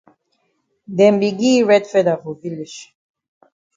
[0.97, 2.77] Dem be gi yi red feather for village.